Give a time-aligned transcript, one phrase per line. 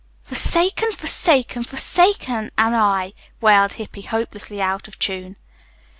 [0.23, 5.35] "'Forsaken, forsaken, forsaken am I,'" wailed Hippy, hopelessly out of tune.